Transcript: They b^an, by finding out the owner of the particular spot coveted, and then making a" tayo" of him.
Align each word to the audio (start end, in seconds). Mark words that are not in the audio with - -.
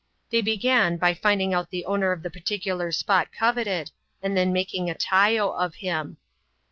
They 0.31 0.41
b^an, 0.41 0.99
by 0.99 1.13
finding 1.13 1.53
out 1.53 1.69
the 1.69 1.85
owner 1.85 2.11
of 2.11 2.23
the 2.23 2.31
particular 2.31 2.91
spot 2.91 3.27
coveted, 3.31 3.91
and 4.23 4.35
then 4.35 4.51
making 4.51 4.89
a" 4.89 4.95
tayo" 5.11 5.55
of 5.63 5.75
him. 5.75 6.17